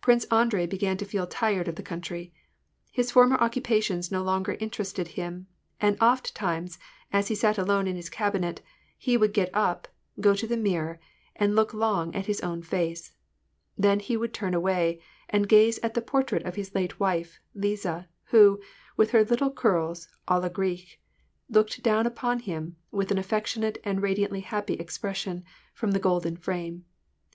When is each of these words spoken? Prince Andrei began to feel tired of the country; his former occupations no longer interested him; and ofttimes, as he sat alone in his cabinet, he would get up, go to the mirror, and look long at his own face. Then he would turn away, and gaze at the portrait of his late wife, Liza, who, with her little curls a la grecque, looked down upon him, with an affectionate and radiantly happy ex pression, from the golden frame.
Prince 0.00 0.24
Andrei 0.30 0.64
began 0.64 0.96
to 0.96 1.04
feel 1.04 1.26
tired 1.26 1.68
of 1.68 1.74
the 1.74 1.82
country; 1.82 2.32
his 2.90 3.10
former 3.10 3.36
occupations 3.36 4.10
no 4.10 4.22
longer 4.22 4.56
interested 4.58 5.08
him; 5.08 5.46
and 5.78 5.98
ofttimes, 6.00 6.78
as 7.12 7.28
he 7.28 7.34
sat 7.34 7.58
alone 7.58 7.86
in 7.86 7.94
his 7.94 8.08
cabinet, 8.08 8.62
he 8.96 9.18
would 9.18 9.34
get 9.34 9.50
up, 9.52 9.86
go 10.20 10.34
to 10.34 10.46
the 10.46 10.56
mirror, 10.56 10.98
and 11.36 11.54
look 11.54 11.74
long 11.74 12.14
at 12.14 12.24
his 12.24 12.40
own 12.40 12.62
face. 12.62 13.12
Then 13.76 14.00
he 14.00 14.16
would 14.16 14.32
turn 14.32 14.54
away, 14.54 15.02
and 15.28 15.46
gaze 15.50 15.78
at 15.82 15.92
the 15.92 16.00
portrait 16.00 16.44
of 16.44 16.54
his 16.54 16.74
late 16.74 16.98
wife, 16.98 17.38
Liza, 17.54 18.08
who, 18.28 18.62
with 18.96 19.10
her 19.10 19.22
little 19.22 19.50
curls 19.50 20.08
a 20.26 20.40
la 20.40 20.48
grecque, 20.48 20.98
looked 21.50 21.82
down 21.82 22.06
upon 22.06 22.38
him, 22.38 22.76
with 22.90 23.10
an 23.10 23.18
affectionate 23.18 23.76
and 23.84 24.00
radiantly 24.00 24.40
happy 24.40 24.80
ex 24.80 24.96
pression, 24.96 25.44
from 25.74 25.90
the 25.90 25.98
golden 26.00 26.38
frame. 26.38 26.86